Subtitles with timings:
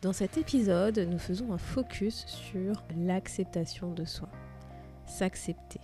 [0.00, 4.28] Dans cet épisode, nous faisons un focus sur l'acceptation de soi.
[5.06, 5.80] S'accepter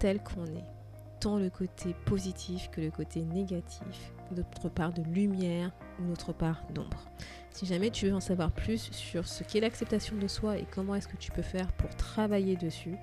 [0.00, 0.64] tel qu'on est,
[1.20, 5.70] tant le côté positif que le côté négatif, notre part de lumière,
[6.00, 7.08] notre part d'ombre.
[7.50, 10.96] Si jamais tu veux en savoir plus sur ce qu'est l'acceptation de soi et comment
[10.96, 12.96] est-ce que tu peux faire pour travailler dessus,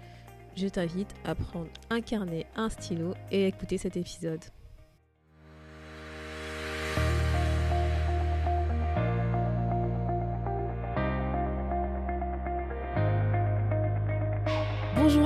[0.57, 4.44] je t'invite à prendre un carnet, un stylo et écouter cet épisode.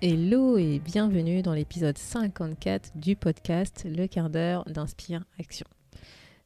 [0.00, 5.66] Hello et bienvenue dans l'épisode 54 du podcast Le quart d'heure d'Inspire Action.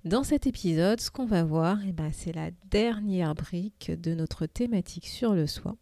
[0.06, 4.46] Dans cet épisode, ce qu'on va voir, eh ben, c'est la dernière brique de notre
[4.46, 5.76] thématique sur le soi,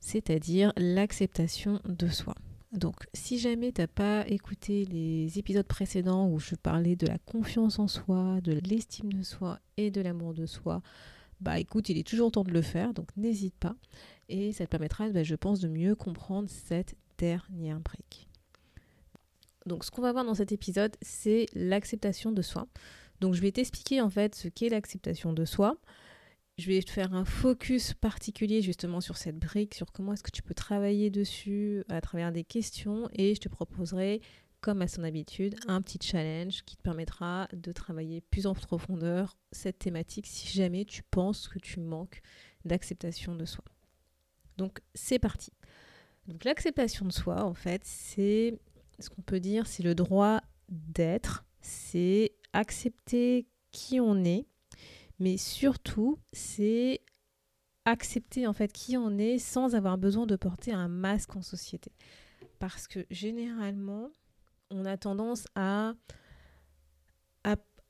[0.00, 2.34] c'est-à-dire l'acceptation de soi.
[2.72, 7.18] Donc, si jamais tu n'as pas écouté les épisodes précédents où je parlais de la
[7.18, 10.80] confiance en soi, de l'estime de soi et de l'amour de soi,
[11.42, 13.74] bah écoute, il est toujours temps de le faire, donc n'hésite pas.
[14.28, 18.28] Et ça te permettra, bah, je pense, de mieux comprendre cette dernière brique.
[19.64, 22.66] Donc, ce qu'on va voir dans cet épisode, c'est l'acceptation de soi.
[23.20, 25.76] Donc je vais t'expliquer en fait ce qu'est l'acceptation de soi.
[26.58, 30.32] Je vais te faire un focus particulier justement sur cette brique, sur comment est-ce que
[30.32, 34.20] tu peux travailler dessus à travers des questions et je te proposerai,
[34.60, 39.36] comme à son habitude, un petit challenge qui te permettra de travailler plus en profondeur
[39.52, 42.22] cette thématique si jamais tu penses que tu manques
[42.64, 43.64] d'acceptation de soi.
[44.56, 45.52] Donc c'est parti.
[46.26, 48.58] Donc l'acceptation de soi, en fait, c'est
[48.98, 54.46] ce qu'on peut dire, c'est le droit d'être, c'est accepter qui on est,
[55.18, 57.00] mais surtout, c'est
[57.84, 61.92] accepter en fait qui on est sans avoir besoin de porter un masque en société.
[62.58, 64.10] Parce que généralement,
[64.70, 65.94] on a tendance à,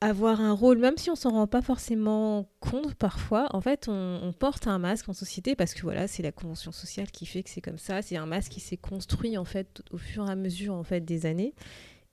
[0.03, 4.33] avoir un rôle, même si on s'en rend pas forcément compte parfois, en fait, on,
[4.37, 7.49] porte un masque en société parce que voilà, c'est la convention sociale qui fait que
[7.49, 8.01] c'est comme ça.
[8.01, 11.01] C'est un masque qui s'est construit en fait au fur et à mesure en fait
[11.01, 11.53] des années.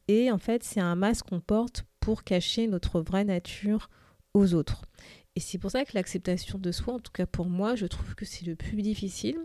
[0.06, 3.90] Et en fait, c'est un masque qu'on porte pour cacher notre vraie nature
[4.34, 4.82] aux autres.
[5.34, 8.14] Et c'est pour ça que l'acceptation de soi, en tout cas pour moi, je trouve
[8.14, 9.38] que c'est le plus difficile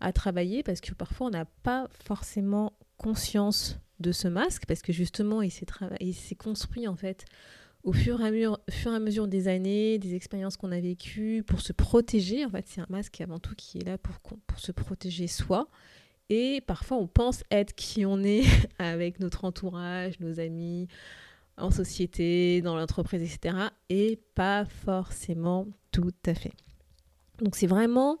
[0.00, 4.92] à travailler parce que parfois on n'a pas forcément conscience de ce masque parce que
[4.92, 7.24] justement il s'est construit en fait
[7.84, 12.44] au fur et, à mesure, des années, des expériences qu'on a vécues pour se protéger.
[12.44, 15.68] En fait, c'est un masque avant tout qui est là pour, pour se protéger soi.
[16.30, 18.44] Et parfois, on pense être qui on est
[18.78, 20.88] avec notre entourage, nos amis,
[21.56, 23.56] en société, dans l'entreprise, etc.
[23.88, 26.52] Et pas forcément tout à fait.
[27.42, 28.18] Donc c'est vraiment,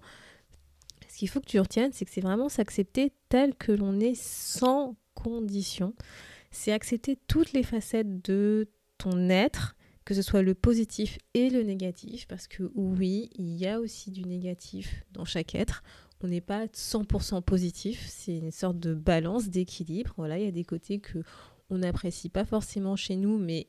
[1.08, 4.14] ce qu'il faut que tu retiennes, c'est que c'est vraiment s'accepter tel que l'on est
[4.14, 5.94] sans condition.
[6.50, 11.62] C'est accepter toutes les facettes de ton être, que ce soit le positif et le
[11.62, 15.82] négatif, parce que oui, il y a aussi du négatif dans chaque être.
[16.20, 20.14] On n'est pas 100% positif, c'est une sorte de balance, d'équilibre.
[20.16, 21.22] Voilà, il y a des côtés que
[21.70, 23.68] on n'apprécie pas forcément chez nous, mais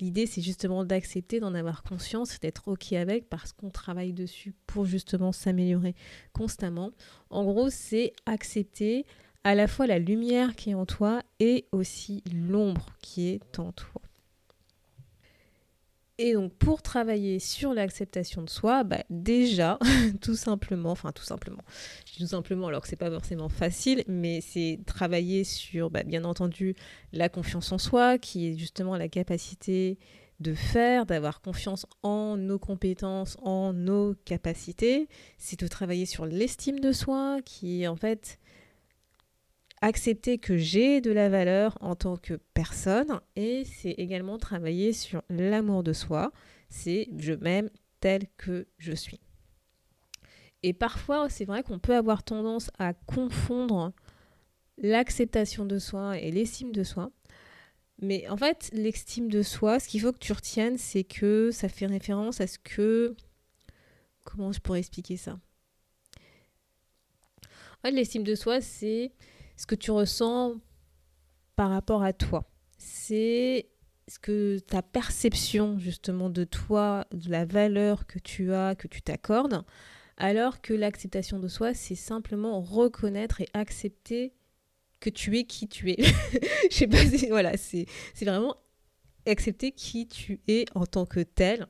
[0.00, 4.84] l'idée c'est justement d'accepter, d'en avoir conscience, d'être ok avec parce qu'on travaille dessus pour
[4.84, 5.94] justement s'améliorer
[6.32, 6.90] constamment.
[7.30, 9.06] En gros, c'est accepter
[9.44, 13.72] à la fois la lumière qui est en toi et aussi l'ombre qui est en
[13.72, 14.02] toi.
[16.20, 19.78] Et donc pour travailler sur l'acceptation de soi, bah déjà,
[20.20, 21.62] tout simplement, enfin tout simplement,
[22.16, 26.74] tout simplement alors que c'est pas forcément facile, mais c'est travailler sur, bah, bien entendu,
[27.12, 29.96] la confiance en soi, qui est justement la capacité
[30.40, 35.08] de faire, d'avoir confiance en nos compétences, en nos capacités.
[35.36, 38.40] C'est de travailler sur l'estime de soi, qui est en fait
[39.80, 45.22] accepter que j'ai de la valeur en tant que personne et c'est également travailler sur
[45.28, 46.32] l'amour de soi.
[46.68, 47.70] C'est je m'aime
[48.00, 49.20] tel que je suis.
[50.62, 53.92] Et parfois, c'est vrai qu'on peut avoir tendance à confondre
[54.76, 57.10] l'acceptation de soi et l'estime de soi.
[58.00, 61.68] Mais en fait, l'estime de soi, ce qu'il faut que tu retiennes, c'est que ça
[61.68, 63.16] fait référence à ce que...
[64.24, 65.38] Comment je pourrais expliquer ça?
[67.84, 69.12] En L'estime de soi, c'est
[69.58, 70.54] ce que tu ressens
[71.56, 72.48] par rapport à toi.
[72.78, 73.66] C'est
[74.06, 79.02] ce que ta perception justement de toi, de la valeur que tu as, que tu
[79.02, 79.64] t'accordes,
[80.16, 84.32] alors que l'acceptation de soi, c'est simplement reconnaître et accepter
[85.00, 86.02] que tu es qui tu es.
[86.70, 87.86] Je sais pas si, voilà, c'est
[88.22, 88.56] vraiment
[89.26, 91.66] accepter qui tu es en tant que tel,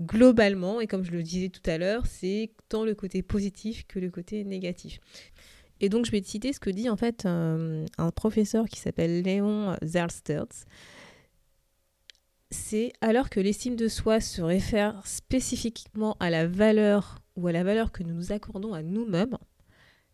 [0.00, 3.98] globalement, et comme je le disais tout à l'heure, c'est tant le côté positif que
[3.98, 5.00] le côté négatif.
[5.80, 9.22] Et donc je vais te citer ce que dit en fait un, professeur qui s'appelle
[9.22, 10.66] Léon Zerlsterz.
[12.50, 17.62] C'est alors que l'estime de soi se réfère spécifiquement à la valeur ou à la
[17.62, 19.36] valeur que nous nous accordons à nous-mêmes,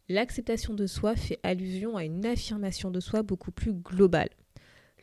[0.09, 4.29] l'acceptation de soi fait allusion à une affirmation de soi beaucoup plus globale.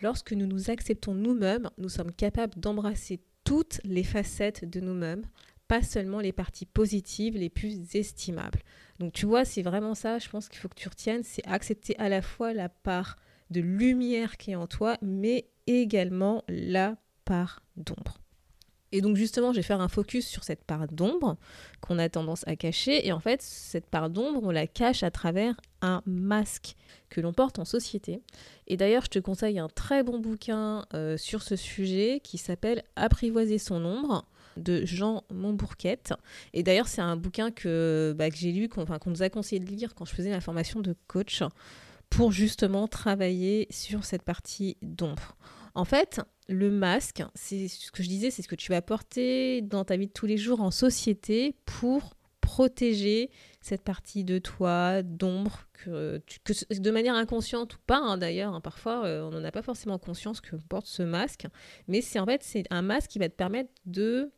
[0.01, 5.23] Lorsque nous nous acceptons nous-mêmes, nous sommes capables d'embrasser toutes les facettes de nous-mêmes,
[5.71, 8.59] pas seulement les parties positives les plus estimables.
[8.99, 11.97] Donc tu vois, c'est vraiment ça, je pense qu'il faut que tu retiennes, c'est accepter
[11.97, 13.15] à la fois la part
[13.51, 18.17] de lumière qui est en toi, mais également la part d'ombre.
[18.91, 21.37] Et donc justement, je vais faire un focus sur cette part d'ombre
[21.79, 23.07] qu'on a tendance à cacher.
[23.07, 26.75] Et en fait, cette part d'ombre, on la cache à travers un masque
[27.09, 28.21] que l'on porte en société.
[28.67, 32.83] Et d'ailleurs, je te conseille un très bon bouquin euh, sur ce sujet qui s'appelle
[32.97, 34.25] Apprivoiser son ombre
[34.57, 36.13] de Jean Montbourquette.
[36.53, 39.69] Et d'ailleurs, c'est un bouquin que, bah, que j'ai lu, qu'on nous a conseillé de
[39.69, 41.43] lire quand je faisais la formation de coach
[42.09, 45.35] pour justement travailler sur cette partie d'ombre.
[45.73, 46.19] En fait,
[46.49, 49.95] le masque, c'est ce que je disais, c'est ce que tu vas porter dans ta
[49.95, 53.29] vie de tous les jours en société pour protéger
[53.61, 56.21] cette partie de toi d'ombre que,
[56.69, 59.97] de manière inconsciente ou pas hein, d'ailleurs hein, parfois euh, on n'en a pas forcément
[59.97, 61.47] conscience que porte ce masque
[61.87, 64.31] mais c'est en fait c'est un masque qui va te permettre de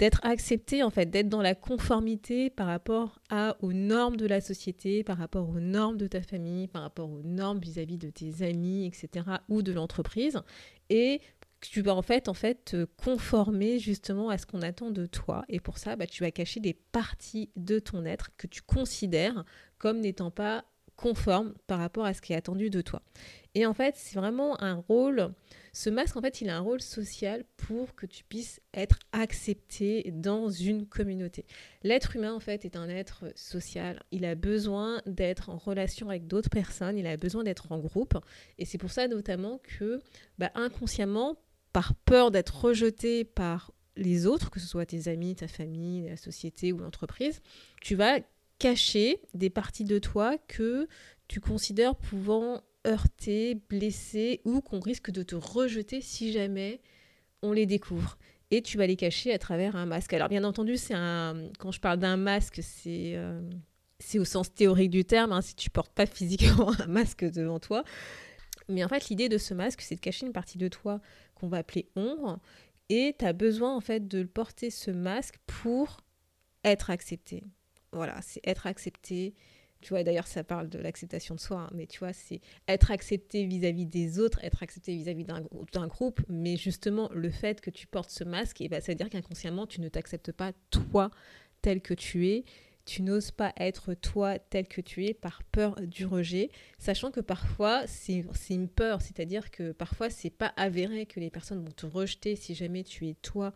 [0.00, 4.40] d'être accepté, en fait, d'être dans la conformité par rapport à, aux normes de la
[4.40, 8.42] société, par rapport aux normes de ta famille, par rapport aux normes vis-à-vis de tes
[8.42, 10.40] amis, etc., ou de l'entreprise.
[10.88, 11.20] Et
[11.60, 15.44] tu vas en fait, en fait te conformer justement à ce qu'on attend de toi.
[15.50, 19.44] Et pour ça, bah, tu vas cacher des parties de ton être que tu considères
[19.76, 20.64] comme n'étant pas
[20.96, 23.02] conformes par rapport à ce qui est attendu de toi.
[23.54, 25.32] Et en fait, c'est vraiment un rôle
[25.72, 30.10] ce masque, en fait, il a un rôle social pour que tu puisses être accepté
[30.12, 31.46] dans une communauté.
[31.82, 34.02] L'être humain, en fait, est un être social.
[34.10, 38.18] Il a besoin d'être en relation avec d'autres personnes, il a besoin d'être en groupe.
[38.58, 40.00] Et c'est pour ça, notamment, que
[40.38, 41.36] bah, inconsciemment,
[41.72, 46.16] par peur d'être rejeté par les autres, que ce soit tes amis, ta famille, la
[46.16, 47.40] société ou l'entreprise,
[47.80, 48.18] tu vas
[48.58, 50.88] cacher des parties de toi que
[51.28, 56.80] tu considères pouvant heurter, blesser ou qu'on risque de te rejeter si jamais
[57.42, 58.18] on les découvre.
[58.50, 60.12] Et tu vas les cacher à travers un masque.
[60.12, 63.40] Alors bien entendu, c'est un quand je parle d'un masque, c'est euh,
[64.00, 67.60] c'est au sens théorique du terme, hein, si tu portes pas physiquement un masque devant
[67.60, 67.84] toi.
[68.68, 71.00] Mais en fait, l'idée de ce masque, c'est de cacher une partie de toi
[71.34, 72.38] qu'on va appeler ombre.
[72.88, 75.98] Et tu as besoin en fait de porter ce masque pour
[76.64, 77.44] être accepté.
[77.92, 79.34] Voilà, c'est être accepté,
[79.80, 82.90] tu vois, d'ailleurs, ça parle de l'acceptation de soi, hein, mais tu vois, c'est être
[82.90, 87.86] accepté vis-à-vis des autres, être accepté vis-à-vis d'un groupe, mais justement, le fait que tu
[87.86, 91.10] portes ce masque, et ben, ça veut dire qu'inconsciemment, tu ne t'acceptes pas toi
[91.62, 92.44] tel que tu es,
[92.84, 97.20] tu n'oses pas être toi tel que tu es par peur du rejet, sachant que
[97.20, 101.86] parfois c'est une peur, c'est-à-dire que parfois c'est pas avéré que les personnes vont te
[101.86, 103.52] rejeter si jamais tu es toi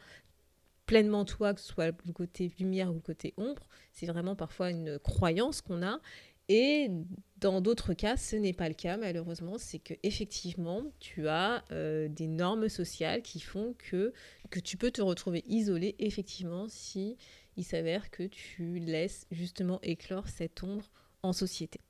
[0.86, 3.68] pleinement toi, que ce soit le côté lumière ou le côté ombre.
[3.92, 6.00] C'est vraiment parfois une croyance qu'on a.
[6.48, 6.90] Et
[7.38, 9.56] dans d'autres cas, ce n'est pas le cas, malheureusement.
[9.56, 14.12] C'est que effectivement, tu as euh, des normes sociales qui font que,
[14.50, 17.16] que tu peux te retrouver isolé, effectivement, si
[17.56, 20.90] il s'avère que tu laisses justement éclore cette ombre
[21.22, 21.80] en société.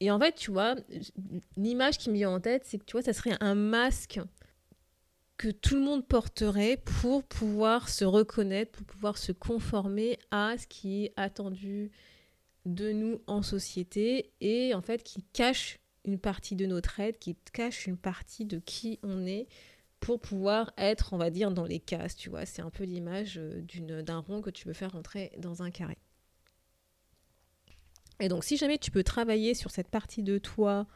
[0.00, 0.76] Et en fait, tu vois,
[1.56, 4.18] l'image qui me vient en tête, c'est que tu vois, ça serait un masque
[5.40, 10.66] que tout le monde porterait pour pouvoir se reconnaître, pour pouvoir se conformer à ce
[10.66, 11.92] qui est attendu
[12.66, 17.38] de nous en société et en fait qui cache une partie de notre aide, qui
[17.54, 19.48] cache une partie de qui on est
[19.98, 22.44] pour pouvoir être, on va dire, dans les cases, tu vois.
[22.44, 25.96] C'est un peu l'image euh, d'un rond que tu veux faire rentrer dans un carré.
[28.18, 30.86] Et donc, si jamais tu peux travailler sur cette partie de toi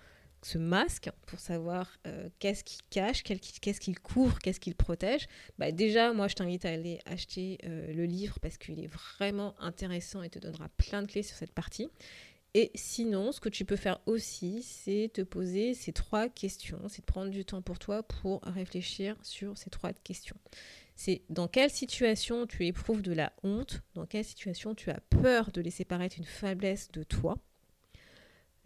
[0.45, 5.27] ce masque pour savoir euh, qu'est-ce qu'il cache, qu'est-ce qu'il couvre, qu'est-ce qu'il protège,
[5.59, 9.55] bah déjà, moi, je t'invite à aller acheter euh, le livre parce qu'il est vraiment
[9.61, 11.89] intéressant et te donnera plein de clés sur cette partie.
[12.57, 17.01] Et sinon, ce que tu peux faire aussi, c'est te poser ces trois questions, c'est
[17.01, 20.37] de prendre du temps pour toi pour réfléchir sur ces trois questions.
[20.95, 25.51] C'est dans quelle situation tu éprouves de la honte, dans quelle situation tu as peur
[25.51, 27.39] de laisser paraître une faiblesse de toi,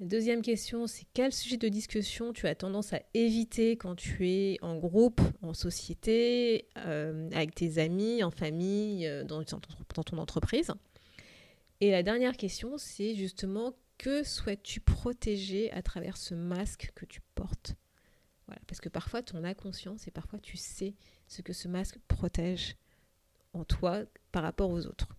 [0.00, 4.28] la deuxième question, c'est quel sujet de discussion tu as tendance à éviter quand tu
[4.28, 10.70] es en groupe, en société, euh, avec tes amis, en famille, euh, dans, ton entreprise?
[11.80, 17.20] Et la dernière question, c'est justement que souhaites-tu protéger à travers ce masque que tu
[17.34, 17.74] portes?
[18.68, 20.94] Parce que parfois, tu en as conscience et parfois, tu sais
[21.26, 22.76] ce que ce masque protège
[23.52, 25.17] en toi par rapport aux autres.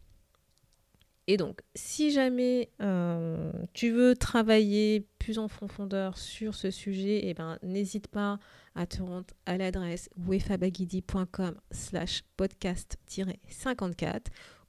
[1.32, 7.36] Et donc, si jamais euh, tu veux travailler plus en profondeur sur ce sujet, eh
[7.36, 8.40] ben, n'hésite pas
[8.74, 14.22] à te rendre à l'adresse wefabagidi.com slash podcast-54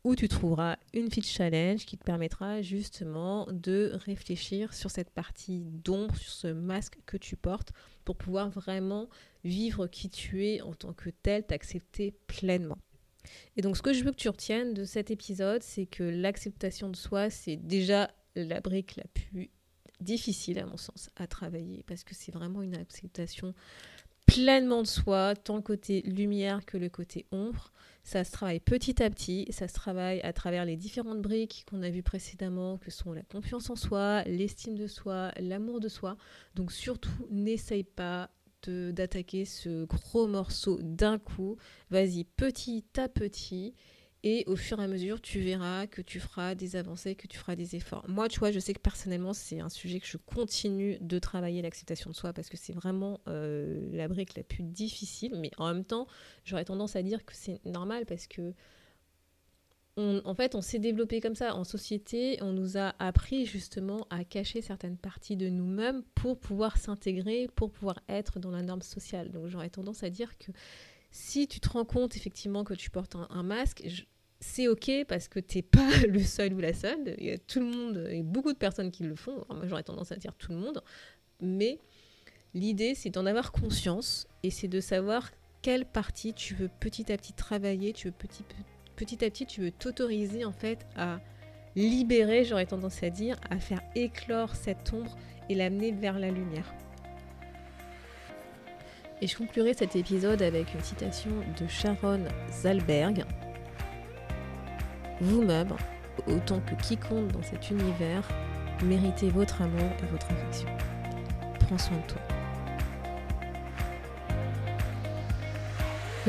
[0.04, 5.62] où tu trouveras une fiche challenge qui te permettra justement de réfléchir sur cette partie
[5.64, 7.72] d'ombre, sur ce masque que tu portes
[8.04, 9.08] pour pouvoir vraiment
[9.44, 12.76] vivre qui tu es en tant que tel, t'accepter pleinement.
[13.56, 16.88] Et donc, ce que je veux que tu retiennes de cet épisode, c'est que l'acceptation
[16.88, 19.50] de soi, c'est déjà la brique la plus
[20.00, 23.54] difficile, à mon sens, à travailler, parce que c'est vraiment une acceptation
[24.26, 27.72] pleinement de soi, tant le côté lumière que le côté ombre.
[28.04, 31.82] Ça se travaille petit à petit, ça se travaille à travers les différentes briques qu'on
[31.82, 36.16] a vues précédemment, que sont la confiance en soi, l'estime de soi, l'amour de soi.
[36.54, 38.30] Donc surtout, n'essaye pas
[38.68, 41.56] d'attaquer ce gros morceau d'un coup.
[41.90, 43.74] Vas-y petit à petit.
[44.22, 47.38] Et au fur et à mesure, tu verras que tu feras des avancées, que tu
[47.38, 48.04] feras des efforts.
[48.06, 51.62] Moi, tu vois, je sais que personnellement, c'est un sujet que je continue de travailler,
[51.62, 55.32] l'acceptation de soi, parce que c'est vraiment euh, la brique la plus difficile.
[55.36, 56.06] Mais en même temps,
[56.44, 58.52] j'aurais tendance à dire que c'est normal parce que
[60.24, 62.38] en fait, on s'est développé comme ça en société.
[62.42, 67.70] On nous a appris justement à cacher certaines parties de nous-mêmes pour pouvoir s'intégrer, pour
[67.70, 69.30] pouvoir être dans la norme sociale.
[69.30, 70.52] Donc, j'aurais tendance à dire que
[71.10, 73.82] si tu te rends compte effectivement que tu portes un, masque,
[74.38, 77.14] c'est ok parce que tu n'es pas le seul ou la seule.
[77.18, 79.44] Il y a tout le monde beaucoup de personnes qui le font.
[79.48, 80.82] moi, j'aurais tendance à dire tout le monde.
[81.40, 81.78] Mais
[82.54, 85.30] l'idée, c'est d'en avoir conscience et c'est de savoir
[85.62, 88.44] quelle partie tu veux petit à petit travailler, tu veux petit,
[89.00, 91.20] petit à petit, tu veux t'autoriser en fait à
[91.74, 95.16] libérer, j'aurais tendance à dire, à faire éclore cette ombre
[95.48, 96.74] et l'amener vers la lumière.
[99.22, 103.24] Et je conclurai cet épisode avec une citation de Sharon Zalberg.
[105.22, 105.74] Vous-même,
[106.26, 108.28] autant que quiconque dans cet univers,
[108.84, 110.68] méritez votre amour et votre affection.
[111.58, 112.39] Prends soin de toi.